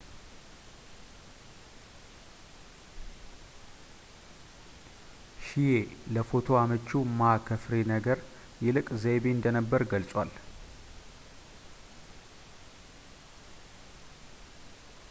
[5.45, 5.71] ሺዬ
[6.13, 8.17] ለፎቶ አመቺው ማ ከፍሬ ነገር
[8.65, 10.31] ይልቅ ዘይቤ እንደነበር ገልጸዋል